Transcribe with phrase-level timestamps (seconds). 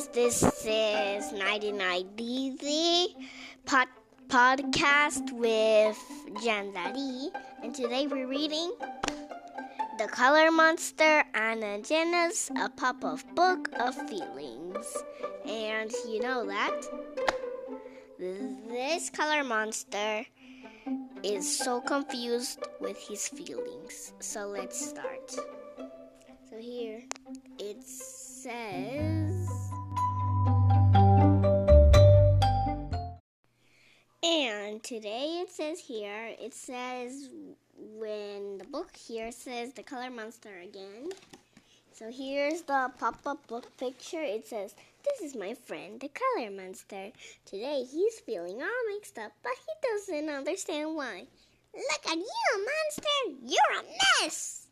[0.00, 3.14] guys, this is 99 DZ
[3.66, 3.88] pod-
[4.28, 5.98] podcast with
[6.42, 7.30] Jan Lee,
[7.62, 8.72] and today we're reading
[9.98, 14.96] The Color Monster Anna Llenas A Pop of Book of Feelings.
[15.46, 16.82] And you know that
[18.18, 20.24] this color monster
[21.22, 24.12] is so confused with his feelings.
[24.20, 25.30] So let's start.
[25.30, 27.02] So here
[27.58, 29.39] it says.
[34.70, 37.28] And today it says here, it says
[37.76, 41.08] when the book here says the color monster again.
[41.92, 44.22] So here's the pop up book picture.
[44.22, 47.10] It says, This is my friend, the color monster.
[47.46, 51.26] Today he's feeling all mixed up, but he doesn't understand why.
[51.74, 53.42] Look at you, monster!
[53.42, 54.68] You're a mess!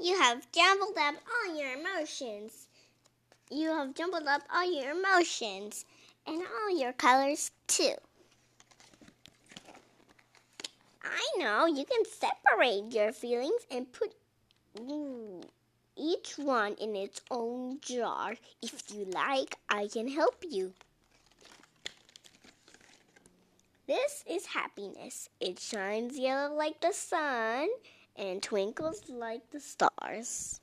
[0.00, 2.68] You have jumbled up all your emotions.
[3.52, 5.84] You have jumbled up all your emotions
[6.26, 7.92] and all your colors too.
[11.04, 14.14] I know you can separate your feelings and put
[15.98, 18.36] each one in its own jar.
[18.62, 20.72] If you like, I can help you.
[23.86, 25.28] This is happiness.
[25.40, 27.68] It shines yellow like the sun
[28.16, 30.61] and twinkles like the stars.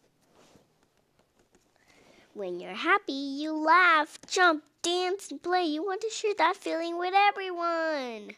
[2.40, 5.66] When you're happy, you laugh, jump, dance, and play.
[5.66, 8.38] You want to share that feeling with everyone.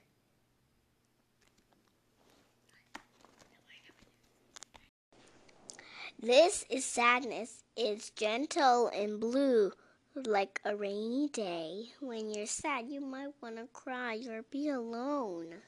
[6.19, 7.63] This is sadness.
[7.77, 9.71] It's gentle and blue,
[10.15, 11.89] like a rainy day.
[11.99, 15.61] When you're sad, you might want to cry or be alone.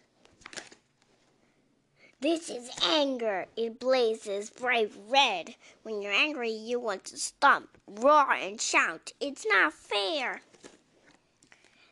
[2.24, 3.48] This is anger.
[3.58, 5.56] It blazes bright red.
[5.82, 9.12] When you're angry, you want to stomp, roar, and shout.
[9.20, 10.42] It's not fair.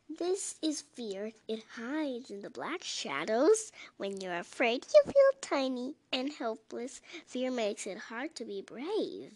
[0.08, 1.34] This is fear.
[1.50, 3.74] It hides in the black shadows.
[3.98, 7.02] When you're afraid, you feel tiny and helpless.
[7.28, 9.34] Fear makes it hard to be brave.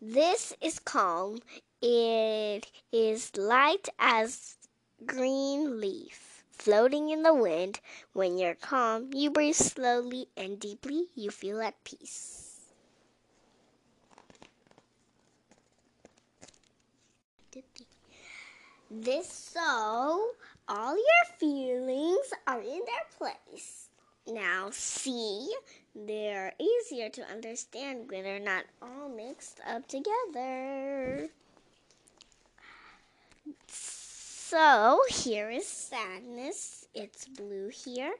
[0.00, 1.40] This is calm.
[1.82, 4.54] It is light as
[5.04, 7.80] green leaf floating in the wind.
[8.12, 11.06] When you're calm, you breathe slowly and deeply.
[11.16, 12.60] You feel at peace.
[18.88, 20.30] This so
[20.68, 23.88] all your feelings are in their place.
[24.28, 25.52] Now, see,
[25.96, 31.30] they're easier to understand when they're not all mixed up together.
[33.68, 36.86] So here is sadness.
[36.94, 38.12] It's blue here.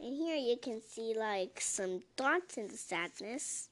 [0.00, 3.68] And here you can see like some dots in the sadness.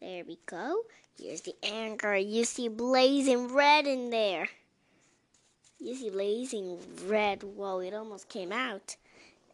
[0.00, 0.82] There we go.
[1.20, 2.16] Here's the anger.
[2.16, 4.48] You see blazing red in there.
[5.80, 7.42] You see blazing red.
[7.42, 8.96] Whoa, it almost came out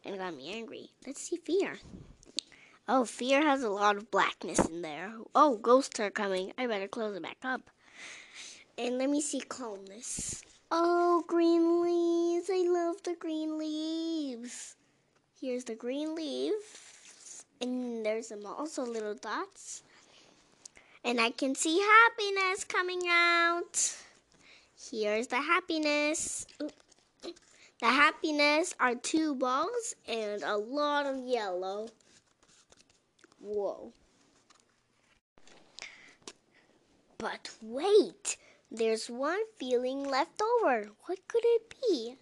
[0.03, 0.91] and got me angry.
[1.05, 1.79] Let's see fear.
[2.87, 5.13] Oh, fear has a lot of blackness in there.
[5.33, 6.53] Oh, ghosts are coming.
[6.57, 7.71] I better close it back up.
[8.77, 10.43] And let me see calmness.
[10.69, 12.49] Oh, green leaves.
[12.51, 14.75] I love the green leaves.
[15.39, 17.45] Here's the green leaves.
[17.61, 19.83] And there's also little dots.
[21.03, 23.95] And I can see happiness coming out.
[24.91, 26.45] Here's the happiness.
[26.59, 31.87] The happiness are two balls and a lot of yellow.
[33.39, 33.93] Whoa.
[37.17, 38.37] But wait,
[38.71, 40.89] there's one feeling left over.
[41.05, 42.15] What could it be?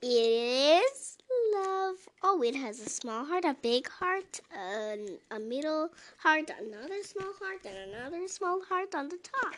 [0.00, 1.18] It is
[1.54, 1.96] love.
[2.22, 4.96] Oh, it has a small heart, a big heart, a,
[5.30, 9.56] a middle heart, another small heart, and another small heart on the top.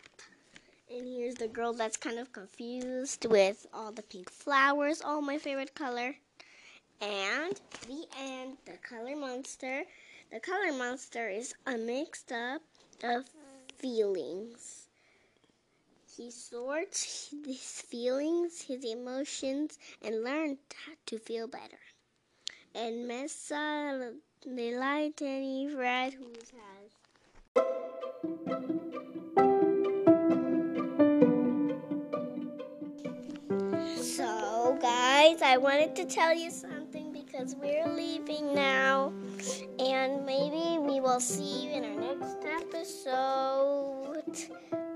[0.89, 5.01] And here's the girl that's kind of confused with all the pink flowers.
[5.05, 6.15] Oh, my favorite color.
[6.99, 9.83] And the end, the color monster.
[10.31, 12.61] The color monster is a mixed up
[13.03, 13.25] of
[13.77, 14.80] feelings.
[16.21, 21.79] He sorts his feelings, his emotions, and learned how to feel better.
[22.75, 24.13] And Mesa
[24.45, 26.91] the light and red whose has.
[34.05, 39.11] So, guys, I wanted to tell you something because we're leaving now,
[39.79, 44.37] and maybe we will see you in our next episode.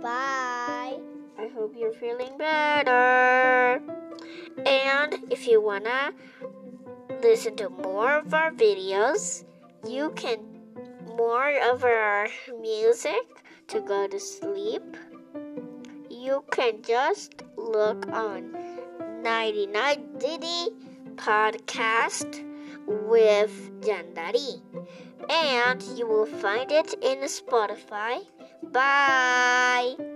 [0.03, 0.99] Bye.
[1.37, 3.81] I hope you're feeling better.
[4.65, 6.13] And if you wanna
[7.21, 9.43] listen to more of our videos,
[9.87, 10.39] you can
[11.17, 12.27] more of our
[12.61, 14.97] music to go to sleep.
[16.09, 18.51] You can just look on
[19.21, 20.69] 99 Diddy
[21.15, 22.43] podcast
[22.87, 24.61] with Jandari.
[25.29, 28.21] And you will find it in Spotify.
[28.71, 30.14] Bye.